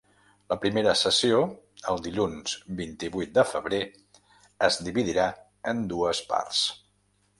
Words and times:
La 0.51 0.55
primera 0.61 0.93
sessió, 1.01 1.41
el 1.91 2.01
dilluns 2.07 2.55
vint-i-vuit 2.79 3.35
de 3.35 3.43
febrer, 3.51 3.83
es 4.69 4.81
dividirà 4.89 5.27
en 5.75 5.85
dues 5.93 6.23
parts. 6.33 6.65